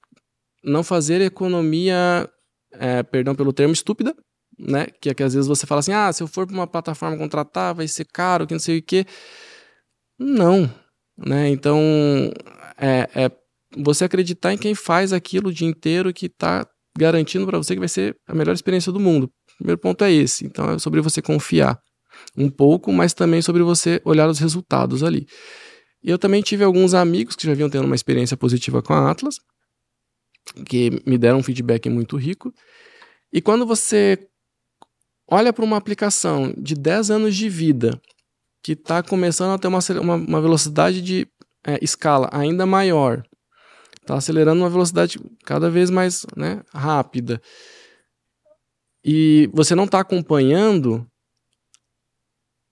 [0.63, 2.29] não fazer economia,
[2.73, 4.15] é, perdão pelo termo, estúpida,
[4.57, 4.87] né?
[5.01, 7.17] Que é que às vezes você fala assim, ah, se eu for para uma plataforma
[7.17, 9.05] contratar, vai ser caro, que não sei o quê.
[10.19, 10.71] Não,
[11.17, 11.49] né?
[11.49, 11.79] Então,
[12.77, 13.31] é, é
[13.77, 17.79] você acreditar em quem faz aquilo o dia inteiro que está garantindo para você que
[17.79, 19.25] vai ser a melhor experiência do mundo.
[19.25, 20.45] O primeiro ponto é esse.
[20.45, 21.79] Então, é sobre você confiar
[22.37, 25.25] um pouco, mas também sobre você olhar os resultados ali.
[26.03, 29.11] E eu também tive alguns amigos que já vinham tendo uma experiência positiva com a
[29.11, 29.39] Atlas,
[30.65, 32.53] que me deram um feedback muito rico.
[33.31, 34.27] E quando você
[35.27, 38.01] olha para uma aplicação de 10 anos de vida,
[38.63, 41.27] que está começando a ter uma, uma, velocidade de
[41.65, 43.23] é, escala ainda maior,
[44.01, 47.41] está acelerando uma velocidade cada vez mais né, rápida,
[49.03, 51.07] e você não está acompanhando,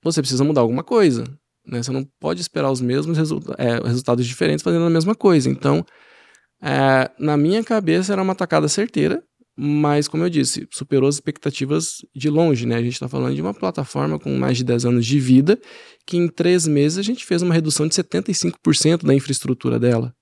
[0.03, 1.23] você precisa mudar alguma coisa.
[1.69, 1.83] Né?
[1.83, 3.17] Você não pode esperar os mesmos
[3.57, 5.49] é, resultados diferentes fazendo a mesma coisa.
[5.49, 5.85] Então,
[6.61, 9.23] é, na minha cabeça era uma tacada certeira,
[9.57, 12.65] mas como eu disse, superou as expectativas de longe.
[12.65, 12.75] Né?
[12.75, 15.59] A gente está falando de uma plataforma com mais de 10 anos de vida,
[16.05, 20.13] que em três meses a gente fez uma redução de 75% da infraestrutura dela.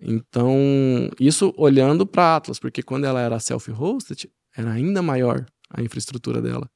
[0.00, 6.42] Então, isso olhando para Atlas, porque quando ela era self-hosted, era ainda maior a infraestrutura
[6.42, 6.68] dela.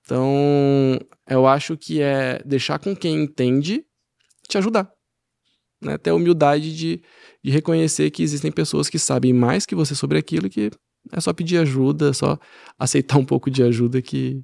[0.00, 3.84] Então, eu acho que é deixar com quem entende
[4.48, 4.90] te ajudar.
[5.80, 5.98] Né?
[5.98, 7.02] Ter a humildade de,
[7.42, 10.70] de reconhecer que existem pessoas que sabem mais que você sobre aquilo que
[11.12, 12.38] é só pedir ajuda, é só
[12.78, 14.42] aceitar um pouco de ajuda que.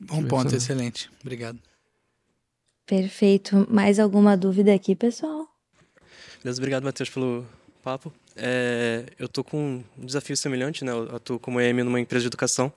[0.00, 1.10] Bom que ponto, excelente.
[1.20, 1.58] Obrigado.
[2.86, 3.66] Perfeito.
[3.70, 5.46] Mais alguma dúvida aqui, pessoal?
[6.42, 7.46] Beleza, obrigado, Matheus, pelo
[7.82, 8.12] papo.
[8.36, 10.92] É, eu tô com um desafio semelhante, né?
[10.92, 12.72] Eu atuo como EM numa empresa de educação.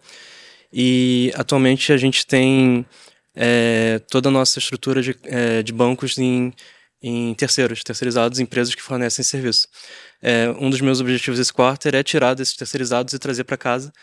[0.72, 2.86] E atualmente a gente tem
[3.36, 6.54] é, toda a nossa estrutura de, é, de bancos em,
[7.02, 9.68] em terceiros, terceirizados, empresas que fornecem serviço.
[10.22, 13.94] É, um dos meus objetivos esse quarter é tirar desses terceirizados e trazer para casa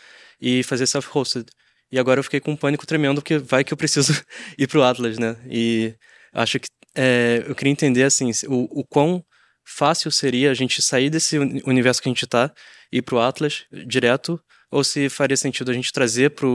[0.41, 1.45] e fazer self-hosted.
[1.91, 4.13] E agora eu fiquei com um pânico tremendo porque vai que eu preciso
[4.57, 5.37] ir para o Atlas, né?
[5.49, 5.93] E
[6.33, 9.23] acho que é, eu queria entender assim o, o quão
[9.65, 12.51] fácil seria a gente sair desse universo que a gente está
[12.91, 14.39] e ir para o Atlas direto
[14.75, 16.45] ou se faria sentido a gente trazer para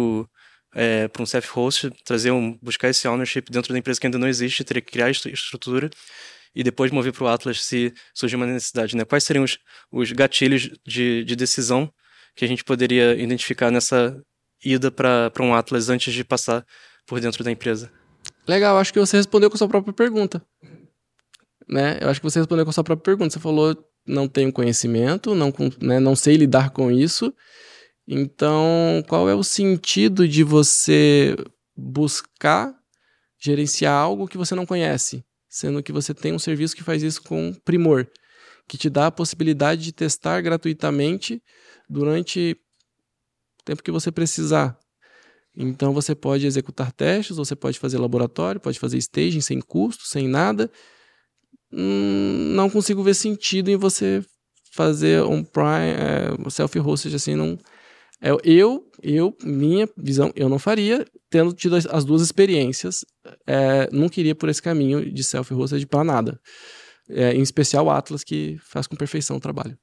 [0.75, 4.63] é, um self-host, trazer um, buscar esse ownership dentro da empresa que ainda não existe,
[4.63, 5.89] teria que criar a estrutura
[6.55, 8.95] e depois mover para o Atlas se surgir uma necessidade.
[8.95, 9.07] Né?
[9.07, 9.59] Quais seriam os,
[9.91, 11.91] os gatilhos de, de decisão
[12.37, 14.15] que a gente poderia identificar nessa
[14.63, 16.63] ida para um Atlas antes de passar
[17.07, 17.91] por dentro da empresa?
[18.47, 20.45] Legal, acho que você respondeu com a sua própria pergunta.
[21.67, 21.97] Né?
[22.03, 23.33] Eu acho que você respondeu com a sua própria pergunta.
[23.33, 23.75] Você falou,
[24.07, 27.33] não tenho conhecimento, não, né, não sei lidar com isso,
[28.07, 31.37] então, qual é o sentido de você
[31.77, 32.75] buscar
[33.39, 37.23] gerenciar algo que você não conhece, sendo que você tem um serviço que faz isso
[37.23, 38.07] com primor,
[38.69, 41.43] que te dá a possibilidade de testar gratuitamente
[41.89, 42.57] durante
[43.61, 44.79] o tempo que você precisar.
[45.57, 50.29] Então você pode executar testes, você pode fazer laboratório, pode fazer staging sem custo, sem
[50.29, 50.71] nada.
[51.73, 54.25] Hum, não consigo ver sentido em você
[54.73, 57.59] fazer um prime, é, self-hosted assim, não.
[58.23, 63.05] É, eu, eu, minha visão, eu não faria, tendo tido as, as duas experiências,
[63.47, 66.41] é, não queria por esse caminho de self-hosted para nada.
[67.09, 69.77] É, em especial o Atlas, que faz com perfeição o trabalho.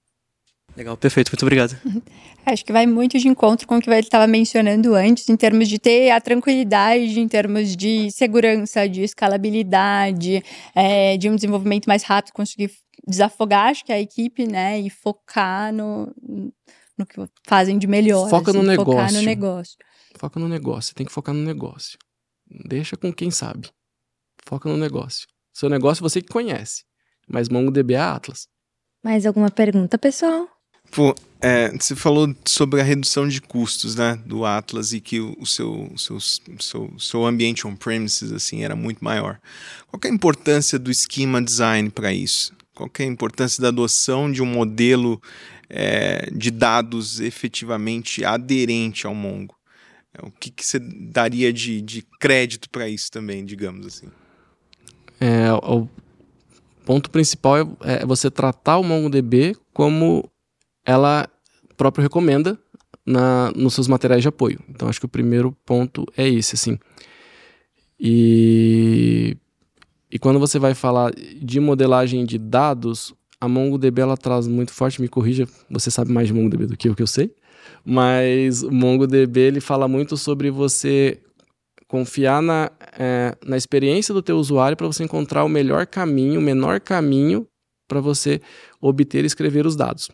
[0.77, 1.75] Legal, perfeito, muito obrigado.
[2.45, 5.67] Acho que vai muito de encontro com o que ele estava mencionando antes, em termos
[5.67, 10.43] de ter a tranquilidade, em termos de segurança, de escalabilidade,
[10.75, 12.71] é, de um desenvolvimento mais rápido, conseguir
[13.07, 16.13] desafogar, acho que a equipe, né, e focar no,
[16.97, 17.15] no que
[17.47, 18.29] fazem de melhor.
[18.29, 18.93] Foca assim, no negócio.
[18.93, 19.77] Focar no negócio.
[20.17, 21.97] Foca no negócio, tem que focar no negócio.
[22.65, 23.69] Deixa com quem sabe.
[24.45, 25.27] Foca no negócio.
[25.53, 26.83] Seu negócio você que conhece,
[27.27, 28.47] mas MongoDB é Atlas.
[29.03, 30.47] Mais alguma pergunta, pessoal?
[30.91, 35.45] Pô, é, você falou sobre a redução de custos, né, do Atlas e que o
[35.45, 39.39] seu, seu, seu, seu ambiente on-premises assim era muito maior.
[39.87, 42.55] Qual é a importância do schema design para isso?
[42.73, 45.21] Qual é a importância da adoção de um modelo
[45.69, 49.55] é, de dados efetivamente aderente ao Mongo?
[50.13, 54.07] É, o que, que você daria de, de crédito para isso também, digamos assim?
[55.19, 55.87] É, o
[56.85, 60.29] ponto principal é, é você tratar o MongoDB como
[60.85, 61.29] ela
[61.75, 62.57] próprio recomenda
[63.05, 64.59] na, nos seus materiais de apoio.
[64.67, 66.77] Então, acho que o primeiro ponto é esse, assim.
[67.99, 69.37] E,
[70.11, 75.01] e quando você vai falar de modelagem de dados, a MongoDB ela traz muito forte,
[75.01, 77.33] me corrija, você sabe mais de MongoDB do que o que eu sei,
[77.85, 81.21] mas o MongoDB ele fala muito sobre você
[81.87, 86.43] confiar na, é, na experiência do teu usuário para você encontrar o melhor caminho, o
[86.43, 87.47] menor caminho
[87.87, 88.41] para você
[88.81, 90.09] obter e escrever os dados.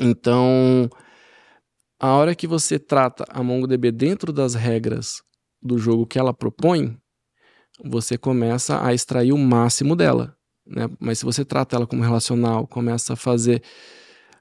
[0.00, 0.88] Então,
[2.00, 5.22] a hora que você trata a MongoDB dentro das regras
[5.62, 6.96] do jogo que ela propõe,
[7.84, 10.36] você começa a extrair o máximo dela.
[10.66, 10.88] Né?
[10.98, 13.62] Mas se você trata ela como relacional, começa a fazer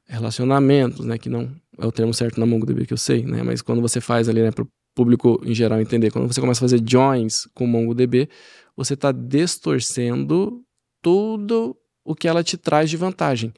[0.05, 1.17] relacionamentos, né?
[1.17, 3.41] que não é o termo certo na MongoDB que eu sei, né?
[3.43, 6.59] mas quando você faz ali né, para o público em geral entender, quando você começa
[6.59, 8.29] a fazer joins com MongoDB,
[8.75, 10.61] você está distorcendo
[11.01, 13.53] tudo o que ela te traz de vantagem.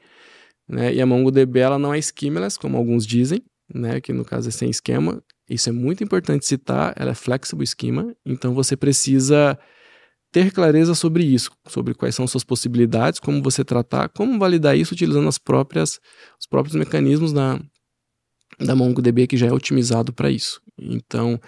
[0.68, 0.94] Né?
[0.94, 4.00] E a MongoDB ela não é schemaless, como alguns dizem, né?
[4.00, 5.22] que no caso é sem esquema.
[5.48, 9.56] Isso é muito importante citar, ela é flexible schema, então você precisa
[10.32, 14.94] ter clareza sobre isso, sobre quais são suas possibilidades, como você tratar, como validar isso
[14.94, 15.98] utilizando as próprias,
[16.38, 17.58] os próprios mecanismos da,
[18.58, 20.60] da MongoDB que já é otimizado para isso.
[20.78, 21.40] Então,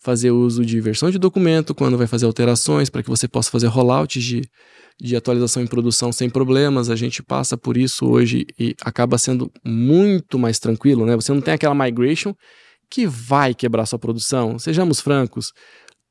[0.00, 3.66] fazer uso de versão de documento quando vai fazer alterações, para que você possa fazer
[3.66, 4.42] rollout de,
[5.00, 6.88] de atualização em produção sem problemas.
[6.90, 11.16] A gente passa por isso hoje e acaba sendo muito mais tranquilo, né?
[11.16, 12.34] Você não tem aquela migration
[12.88, 14.58] que vai quebrar sua produção.
[14.58, 15.52] Sejamos francos.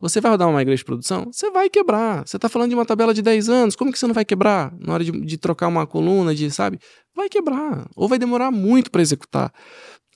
[0.10, 1.26] Você vai rodar uma migration de produção?
[1.32, 2.28] Você vai quebrar.
[2.28, 4.72] Você está falando de uma tabela de 10 anos, como que você não vai quebrar?
[4.80, 6.80] Na hora de, de trocar uma coluna, de, sabe?
[7.16, 7.88] Vai quebrar.
[7.96, 9.52] Ou vai demorar muito para executar.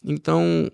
[0.04, 0.72] Então,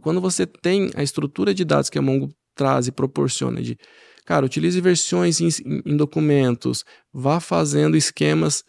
[0.00, 3.76] quando você tem a estrutura de dados que a Mongo traz e proporciona de,
[4.24, 5.48] cara, utilize versões em,
[5.84, 8.62] em documentos, vá fazendo esquemas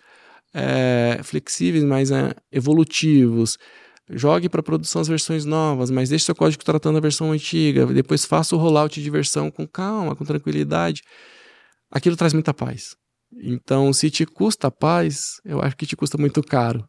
[0.54, 3.58] é, flexíveis, mas é, evolutivos,
[4.16, 8.26] jogue para produção as versões novas, mas deixe seu código tratando a versão antiga, depois
[8.26, 11.02] faça o rollout de versão com calma, com tranquilidade.
[11.92, 12.96] Aquilo traz muita paz.
[13.42, 16.86] Então, se te custa paz, eu acho que te custa muito caro.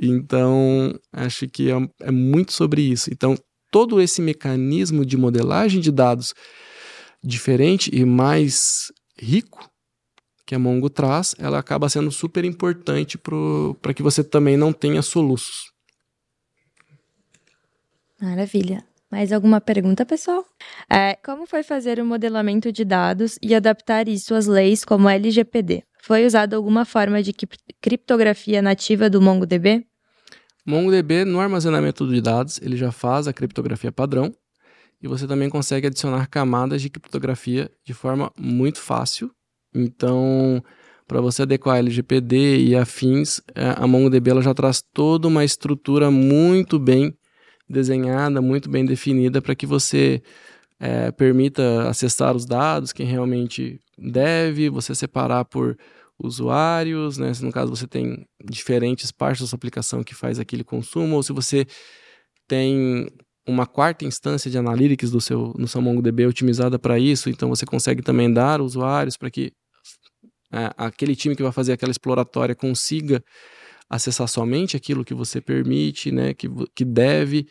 [0.00, 3.10] Então, acho que é, é muito sobre isso.
[3.12, 3.36] Então,
[3.70, 6.34] todo esse mecanismo de modelagem de dados
[7.22, 9.68] diferente e mais rico
[10.46, 15.02] que a Mongo traz, ela acaba sendo super importante para que você também não tenha
[15.02, 15.75] soluços.
[18.20, 18.84] Maravilha.
[19.10, 20.44] Mais alguma pergunta, pessoal?
[20.90, 25.84] É, como foi fazer o modelamento de dados e adaptar isso às leis como LGPD?
[26.02, 27.32] Foi usada alguma forma de
[27.80, 29.86] criptografia nativa do MongoDB?
[30.66, 34.32] MongoDB, no armazenamento de dados, ele já faz a criptografia padrão
[35.00, 39.30] e você também consegue adicionar camadas de criptografia de forma muito fácil.
[39.72, 40.62] Então,
[41.06, 46.10] para você adequar LGPD e afins, é, a MongoDB ela já traz toda uma estrutura
[46.10, 47.16] muito bem
[47.68, 50.22] desenhada, muito bem definida para que você
[50.78, 55.76] é, permita acessar os dados, quem realmente deve, você separar por
[56.18, 57.32] usuários, né?
[57.34, 61.22] Se no caso você tem diferentes partes da sua aplicação que faz aquele consumo, ou
[61.22, 61.66] se você
[62.48, 63.08] tem
[63.46, 67.64] uma quarta instância de analytics do seu, no seu MongoDB otimizada para isso, então você
[67.64, 69.52] consegue também dar usuários para que
[70.52, 73.22] é, aquele time que vai fazer aquela exploratória consiga
[73.88, 77.48] acessar somente aquilo que você permite, né, que, que deve.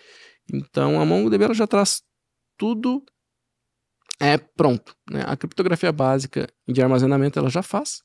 [0.51, 2.01] Então a MongoDB ela já traz
[2.57, 3.03] tudo
[4.19, 4.95] é pronto.
[5.09, 5.23] Né?
[5.25, 8.01] A criptografia básica de armazenamento ela já faz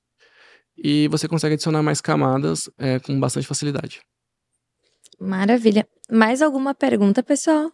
[0.76, 4.00] e você consegue adicionar mais camadas é, com bastante facilidade.
[5.20, 5.86] Maravilha.
[6.10, 7.70] Mais alguma pergunta, pessoal?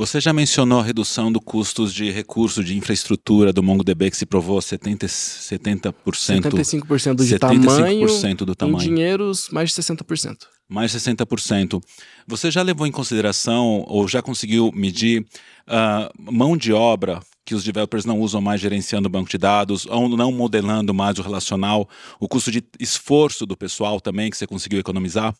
[0.00, 4.24] Você já mencionou a redução do custos de recurso de infraestrutura do MongoDB que se
[4.24, 8.06] provou 70, 70%, 75% de 75% tamanho,
[8.46, 8.78] do em tamanho.
[8.78, 10.46] dinheiros, mais de 60%.
[10.66, 11.82] Mais 60%.
[12.26, 15.26] Você já levou em consideração ou já conseguiu medir
[15.66, 19.84] ah, mão de obra que os developers não usam mais gerenciando o banco de dados
[19.84, 21.86] ou não modelando mais o relacional,
[22.18, 25.34] o custo de esforço do pessoal também que você conseguiu economizar?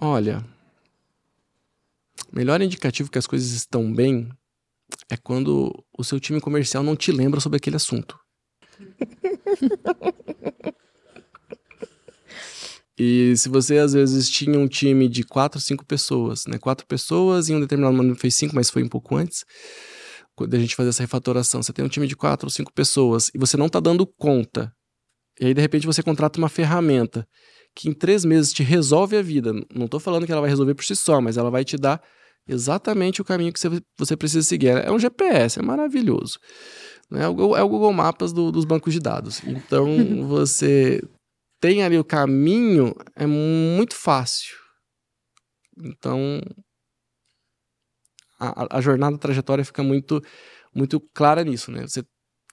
[0.00, 0.44] Olha,
[2.36, 4.28] melhor indicativo que as coisas estão bem
[5.10, 8.18] é quando o seu time comercial não te lembra sobre aquele assunto.
[12.98, 16.58] E se você às vezes tinha um time de quatro, cinco pessoas, né?
[16.58, 19.44] Quatro pessoas, em um determinado momento fez cinco, mas foi um pouco antes,
[20.34, 21.62] quando a gente fazer essa refatoração.
[21.62, 24.72] Você tem um time de quatro ou cinco pessoas e você não está dando conta.
[25.38, 27.28] E aí, de repente, você contrata uma ferramenta
[27.74, 29.52] que em três meses te resolve a vida.
[29.74, 32.02] Não estou falando que ela vai resolver por si só, mas ela vai te dar
[32.46, 33.68] exatamente o caminho que você,
[34.16, 34.68] precisa seguir.
[34.68, 36.38] É um GPS, é maravilhoso.
[37.12, 39.42] É o, Google- é Maps do- dos bancos de dados.
[39.44, 39.86] Então,
[40.28, 41.00] você
[41.60, 44.56] tem ali o caminho, é muito fácil.
[45.78, 46.40] Então,
[48.38, 50.22] a, a- a jornada, a trajetória fica muito,
[50.74, 51.82] muito clara nisso, né?
[51.82, 52.04] Você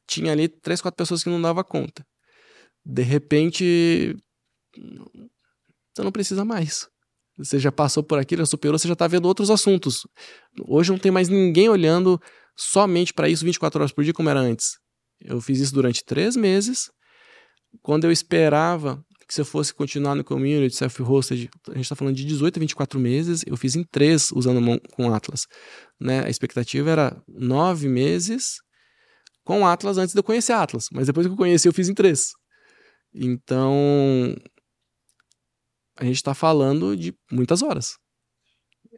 [0.07, 2.05] tinha ali três, quatro pessoas que não dava conta.
[2.85, 4.15] De repente,
[5.95, 6.87] você não precisa mais.
[7.37, 10.05] Você já passou por aquilo, já superou, você já está vendo outros assuntos.
[10.67, 12.19] Hoje não tem mais ninguém olhando
[12.55, 14.77] somente para isso 24 horas por dia como era antes.
[15.19, 16.91] Eu fiz isso durante três meses.
[17.81, 22.15] Quando eu esperava que se eu fosse continuar no community, self-hosted, a gente está falando
[22.15, 25.47] de 18 a 24 meses, eu fiz em três usando com Atlas.
[25.99, 26.23] Né?
[26.25, 28.57] A expectativa era nove meses
[29.43, 31.93] com Atlas antes de eu conhecer Atlas, mas depois que eu conheci eu fiz em
[31.93, 32.31] três.
[33.13, 34.35] Então,
[35.97, 37.97] a gente está falando de muitas horas.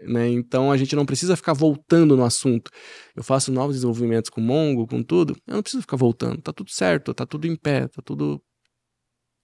[0.02, 0.30] Né?
[0.30, 2.70] Então a gente não precisa ficar voltando no assunto.
[3.16, 5.36] Eu faço novos desenvolvimentos com Mongo, com tudo.
[5.48, 6.42] Eu não preciso ficar voltando.
[6.42, 8.42] Tá tudo certo, tá tudo em pé, tá tudo.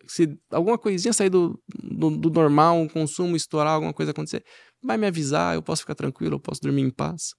[0.07, 4.43] Se alguma coisinha sair do, do, do normal, um consumo estourar, alguma coisa acontecer,
[4.83, 7.33] vai me avisar, eu posso ficar tranquilo, eu posso dormir em paz.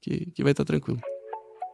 [0.00, 1.00] Que, que vai estar tranquilo.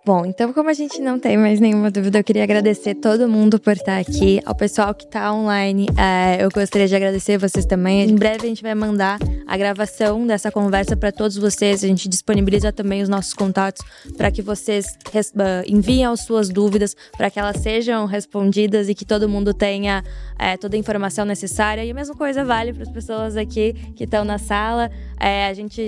[0.02, 3.60] Bom, então como a gente não tem mais nenhuma dúvida, eu queria agradecer todo mundo
[3.60, 4.40] por estar aqui.
[4.46, 8.08] Ao pessoal que está online, é, eu gostaria de agradecer vocês também.
[8.08, 11.84] Em breve a gente vai mandar a gravação dessa conversa para todos vocês.
[11.84, 13.82] A gente disponibiliza também os nossos contatos
[14.16, 14.86] para que vocês
[15.38, 20.02] ah, enviem as suas dúvidas, para que elas sejam respondidas e que todo mundo tenha
[20.38, 21.84] é, toda a informação necessária.
[21.84, 24.90] E a mesma coisa vale para as pessoas aqui que estão na sala.
[25.20, 25.86] É, a gente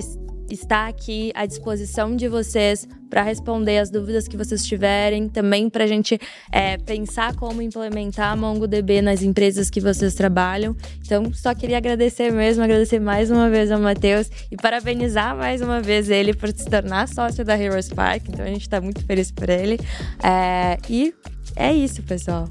[0.52, 5.84] está aqui à disposição de vocês para responder as dúvidas que vocês tiverem, também para
[5.84, 6.18] a gente
[6.50, 10.74] é, pensar como implementar MongoDB nas empresas que vocês trabalham.
[11.04, 15.80] Então, só queria agradecer mesmo, agradecer mais uma vez ao Matheus e parabenizar mais uma
[15.80, 18.28] vez ele por se tornar sócio da Heroes Park.
[18.28, 19.78] Então, a gente está muito feliz por ele.
[20.22, 21.14] É, e
[21.56, 22.48] é isso, pessoal.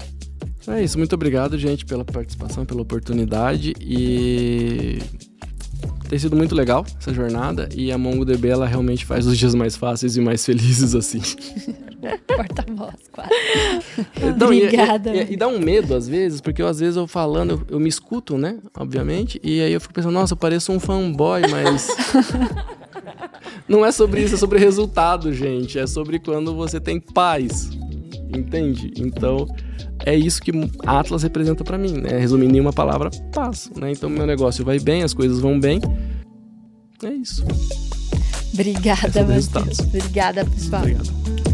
[0.68, 5.00] É isso, muito obrigado, gente, pela participação, pela oportunidade e
[6.12, 9.76] tem sido muito legal essa jornada e a MongoDB ela realmente faz os dias mais
[9.76, 11.22] fáceis e mais felizes assim.
[12.28, 13.30] Porta-voz, quase.
[14.38, 15.14] Não, e- Obrigada.
[15.16, 17.76] E, e- e dá um medo às vezes, porque eu, às vezes eu falando, eu,
[17.76, 18.58] eu me escuto, né?
[18.76, 21.88] Obviamente, e aí eu fico pensando, nossa, eu pareço um fanboy, mas.
[23.66, 25.78] Não é sobre isso, é sobre resultado, gente.
[25.78, 27.70] É sobre quando você tem paz.
[28.36, 28.92] Entende?
[28.98, 29.46] Então,
[30.04, 30.52] é isso que
[30.86, 32.18] Atlas representa pra mim, né?
[32.18, 33.70] Resumindo em uma palavra, paz.
[33.76, 33.92] Né?
[33.92, 35.80] Então, meu negócio vai bem, as coisas vão bem.
[37.02, 37.44] É isso.
[38.52, 39.78] Obrigada, É Matheus.
[39.80, 40.82] Obrigada, pessoal.
[40.82, 41.51] Obrigado.